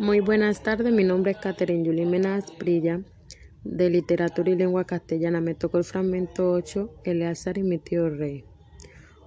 [0.00, 3.02] Muy buenas tardes, mi nombre es Catherine Yulimena Prilla,
[3.64, 5.42] de Literatura y Lengua Castellana.
[5.42, 8.46] Me tocó el fragmento 8, Eleazar y mi tío Rey.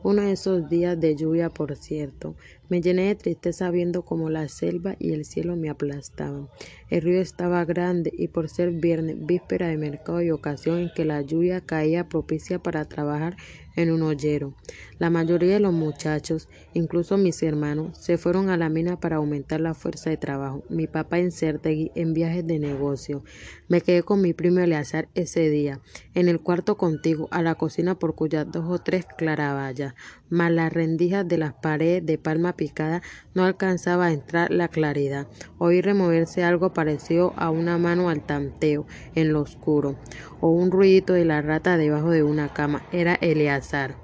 [0.01, 2.35] Uno de esos días de lluvia, por cierto,
[2.69, 6.49] me llené de tristeza viendo cómo la selva y el cielo me aplastaban.
[6.89, 11.05] El río estaba grande y por ser viernes, víspera de mercado y ocasión en que
[11.05, 13.35] la lluvia caía propicia para trabajar
[13.75, 14.53] en un hoyero.
[14.99, 19.59] La mayoría de los muchachos, incluso mis hermanos, se fueron a la mina para aumentar
[19.59, 20.63] la fuerza de trabajo.
[20.69, 23.23] Mi papá en Certegui en viajes de negocio.
[23.67, 25.79] Me quedé con mi primo Eleazar ese día,
[26.13, 29.95] en el cuarto contigo, a la cocina por cuyas dos o tres claravallas,
[30.29, 33.01] más las rendijas de las paredes de palma picada,
[33.33, 35.27] no alcanzaba a entrar la claridad.
[35.57, 38.85] Oí removerse algo parecido a una mano al tanteo
[39.15, 39.95] en lo oscuro,
[40.41, 42.83] o un ruidito de la rata debajo de una cama.
[42.91, 43.95] Era Eleazar.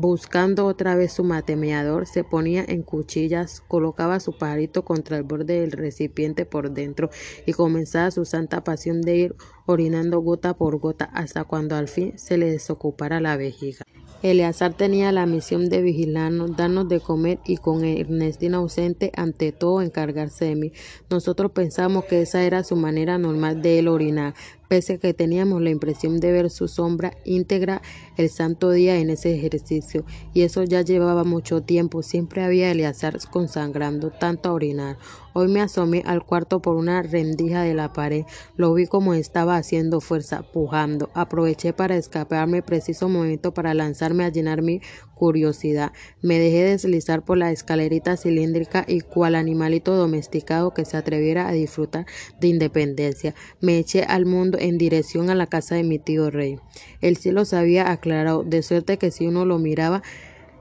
[0.00, 5.60] Buscando otra vez su matemeador, se ponía en cuchillas, colocaba su pajarito contra el borde
[5.60, 7.10] del recipiente por dentro
[7.46, 9.36] y comenzaba su santa pasión de ir
[9.66, 13.84] orinando gota por gota hasta cuando al fin se le desocupara la vejiga.
[14.20, 19.80] Eleazar tenía la misión de vigilarnos, darnos de comer y con Ernestina ausente, ante todo
[19.80, 20.72] encargarse de mí.
[21.08, 24.34] Nosotros pensamos que esa era su manera normal de él orinar,
[24.68, 27.82] pese a que teníamos la impresión de ver su sombra íntegra
[28.16, 33.18] el santo día en ese ejercicio, y eso ya llevaba mucho tiempo, siempre había Eleazar
[33.30, 34.98] consagrando tanto a orinar.
[35.32, 38.24] Hoy me asomé al cuarto por una rendija de la pared,
[38.56, 41.10] lo vi como estaba haciendo fuerza, pujando.
[41.14, 44.80] Aproveché para escaparme preciso momento para lanzarme a llenar mi
[45.18, 45.92] curiosidad.
[46.22, 51.52] Me dejé deslizar por la escalerita cilíndrica y cual animalito domesticado que se atreviera a
[51.52, 52.06] disfrutar
[52.40, 56.58] de independencia, me eché al mundo en dirección a la casa de mi tío Rey.
[57.00, 60.02] El cielo se había aclarado, de suerte que si uno lo miraba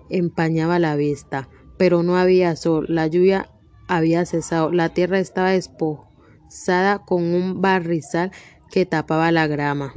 [0.09, 3.49] empañaba la vista, pero no había sol, la lluvia
[3.87, 8.31] había cesado, la tierra estaba esposada con un barrizal
[8.71, 9.93] que tapaba la grama.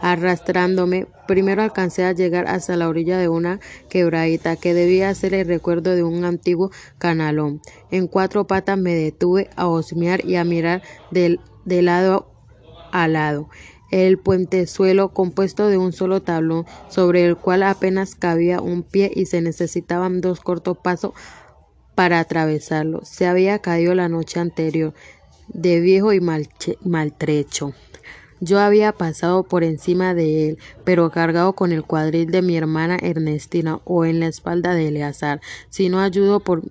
[0.00, 5.46] Arrastrándome, primero alcancé a llegar hasta la orilla de una quebradita que debía ser el
[5.46, 7.60] recuerdo de un antiguo canalón.
[7.90, 12.30] En cuatro patas me detuve a husmear y a mirar de lado
[12.92, 13.48] a lado
[13.90, 19.26] el puentezuelo compuesto de un solo tablón sobre el cual apenas cabía un pie y
[19.26, 21.12] se necesitaban dos cortos pasos
[21.94, 23.04] para atravesarlo.
[23.04, 24.92] Se había caído la noche anterior,
[25.48, 27.72] de viejo y maltrecho.
[28.40, 32.98] Yo había pasado por encima de él, pero cargado con el cuadril de mi hermana
[33.00, 36.00] Ernestina o en la espalda de Eleazar, si no
[36.40, 36.62] por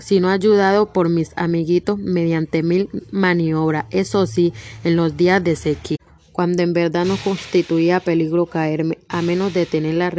[0.00, 4.52] si no ayudado por mis amiguitos mediante mil maniobras, eso sí,
[4.84, 5.96] en los días de sequía,
[6.32, 10.12] cuando en verdad no constituía peligro caerme, a menos de tenerla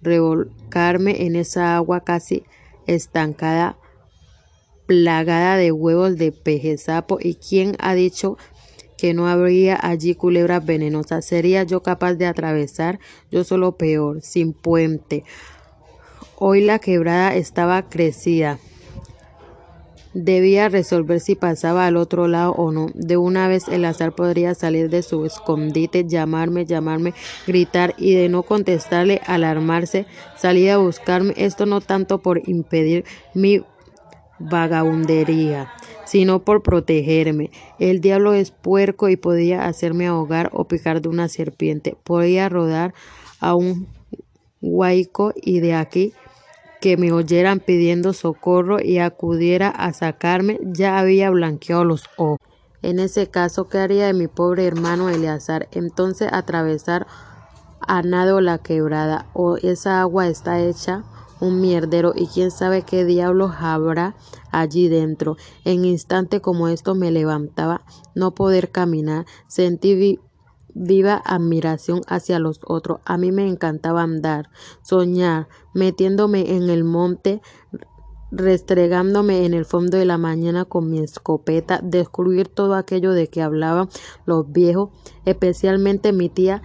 [0.00, 2.44] revolcarme en esa agua casi
[2.86, 3.76] estancada,
[4.86, 8.38] plagada de huevos de peje sapo, y quién ha dicho
[8.96, 11.24] que no habría allí culebras venenosas.
[11.24, 12.98] ¿Sería yo capaz de atravesar?
[13.30, 15.24] Yo solo peor, sin puente.
[16.36, 18.58] Hoy la quebrada estaba crecida.
[20.18, 22.86] Debía resolver si pasaba al otro lado o no.
[22.94, 27.12] De una vez el azar podría salir de su escondite, llamarme, llamarme,
[27.46, 30.06] gritar y de no contestarle, alarmarse,
[30.36, 31.34] salir a buscarme.
[31.36, 33.04] Esto no tanto por impedir
[33.34, 33.62] mi
[34.38, 35.70] vagabundería,
[36.06, 37.50] sino por protegerme.
[37.78, 41.96] El diablo es puerco y podía hacerme ahogar o picar de una serpiente.
[42.02, 42.94] Podía rodar
[43.40, 43.88] a un
[44.62, 46.14] huaico y de aquí
[46.80, 52.38] que me oyeran pidiendo socorro y acudiera a sacarme, ya había blanqueado los ojos.
[52.82, 55.68] En ese caso, ¿qué haría de mi pobre hermano Eleazar?
[55.72, 57.06] Entonces atravesar
[57.80, 61.04] a nado la quebrada, o esa agua está hecha
[61.40, 64.14] un mierdero y quién sabe qué diablos habrá
[64.50, 65.36] allí dentro.
[65.64, 67.82] En instante como esto me levantaba,
[68.14, 70.18] no poder caminar, sentí
[70.74, 73.00] viva admiración hacia los otros.
[73.04, 74.50] A mí me encantaba andar,
[74.82, 77.40] soñar, metiéndome en el monte,
[78.30, 83.42] restregándome en el fondo de la mañana con mi escopeta, descubrir todo aquello de que
[83.42, 83.88] hablaban
[84.24, 84.90] los viejos,
[85.24, 86.62] especialmente mi tía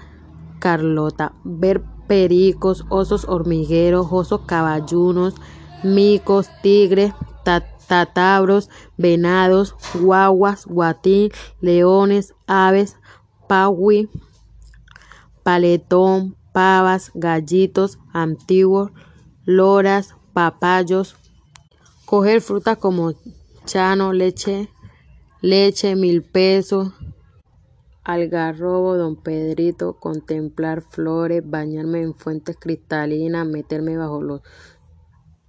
[0.60, 5.34] Carlota, ver pericos, osos hormigueros, osos caballunos,
[5.82, 7.14] micos, tigres,
[7.88, 11.32] tatabros, venados, guaguas, guatín,
[11.62, 12.98] leones, aves,
[13.48, 14.10] pahui,
[15.42, 18.92] paletón, pavas, gallitos antiguos,
[19.46, 21.16] loras, papayos,
[22.04, 23.14] coger frutas como
[23.64, 24.68] chano, leche,
[25.40, 26.92] leche, mil pesos,
[28.04, 34.42] algarrobo, don Pedrito, contemplar flores, bañarme en fuentes cristalinas, meterme bajo los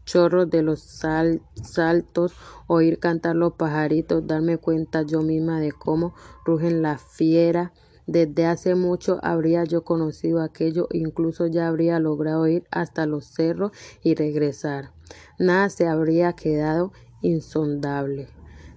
[0.05, 2.35] chorros de los saltos,
[2.67, 6.15] oír cantar los pajaritos, darme cuenta yo misma de cómo
[6.45, 7.71] rugen las fieras.
[8.07, 13.71] Desde hace mucho habría yo conocido aquello, incluso ya habría logrado ir hasta los cerros
[14.03, 14.93] y regresar.
[15.39, 18.29] Nada se habría quedado insondable.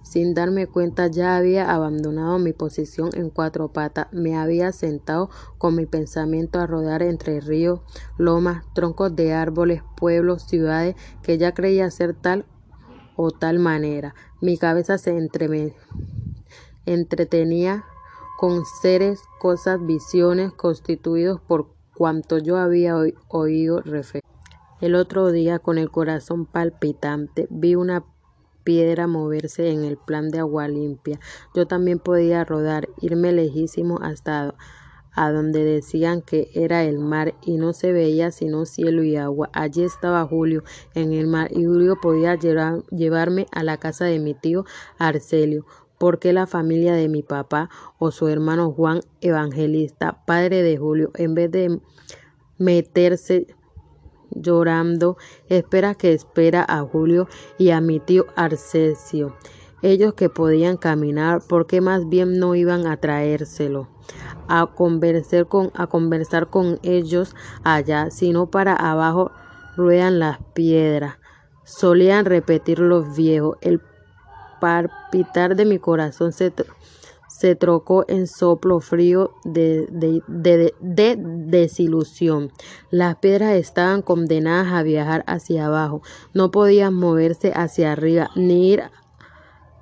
[0.06, 5.74] Sin darme cuenta ya había abandonado mi posición en cuatro patas, me había sentado con
[5.74, 7.80] mi pensamiento a rodar entre ríos,
[8.16, 12.46] lomas, troncos de árboles, pueblos, ciudades que ya creía ser tal
[13.16, 14.14] o tal manera.
[14.40, 15.18] Mi cabeza se
[16.86, 17.84] entretenía
[18.38, 22.94] con seres, cosas, visiones constituidos por cuanto yo había
[23.28, 24.22] oído referir.
[24.80, 28.04] El otro día, con el corazón palpitante, vi una
[28.66, 31.20] piedra moverse en el plan de agua limpia.
[31.54, 34.56] Yo también podía rodar, irme lejísimo hasta
[35.12, 39.48] a donde decían que era el mar y no se veía sino cielo y agua.
[39.52, 40.64] Allí estaba Julio
[40.94, 44.64] en el mar y Julio podía llevarme a la casa de mi tío
[44.98, 45.64] Arcelio.
[45.98, 51.34] porque la familia de mi papá o su hermano Juan Evangelista, padre de Julio, en
[51.34, 51.80] vez de
[52.58, 53.46] meterse
[54.30, 55.16] llorando,
[55.48, 57.28] espera que espera a Julio
[57.58, 59.36] y a mi tío Arcesio.
[59.82, 63.88] Ellos que podían caminar, porque más bien no iban a traérselo
[64.48, 67.34] a conversar con, a conversar con ellos
[67.64, 69.32] allá, sino para abajo
[69.76, 71.18] ruedan las piedras.
[71.64, 73.56] Solían repetir los viejos.
[73.60, 73.82] El
[74.60, 76.52] palpitar de mi corazón se,
[77.38, 79.86] se trocó en soplo frío de,
[81.18, 82.50] desilusión.
[82.90, 86.00] Las piedras estaban condenadas a viajar hacia abajo,
[86.32, 88.84] no podían moverse hacia arriba, ni ir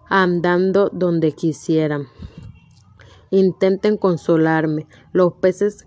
[0.08, 2.08] andando donde quisieran.
[3.30, 4.88] Intenten consolarme.
[5.12, 5.86] Los peces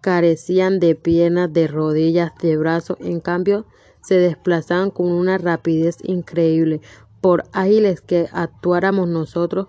[0.00, 3.66] carecían de piernas, de rodillas, de brazos, en cambio
[4.02, 6.80] se desplazaban con una rapidez increíble.
[7.20, 9.68] Por ágiles que actuáramos nosotros,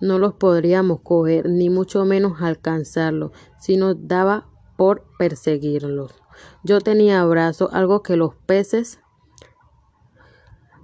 [0.00, 6.14] no los podríamos coger, ni mucho menos alcanzarlos, si nos daba por perseguirlos.
[6.64, 9.00] Yo tenía brazos, algo que los peces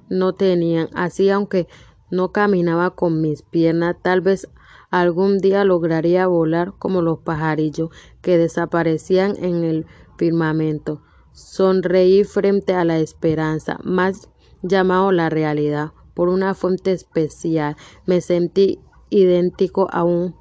[0.08, 1.66] no tenían, así aunque
[2.10, 4.48] no caminaba con mis piernas, tal vez
[4.90, 7.90] algún día lograría volar como los pajarillos
[8.20, 9.86] que desaparecían en el
[10.16, 11.02] firmamento.
[11.32, 14.30] Sonreí frente a la esperanza, más
[14.62, 17.76] llamado la realidad, por una fuente especial.
[18.06, 18.80] Me sentí
[19.10, 20.34] idéntico a un,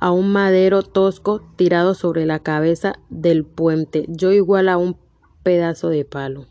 [0.00, 4.96] a un madero tosco tirado sobre la cabeza del puente, yo igual a un
[5.42, 6.46] pedazo de palo.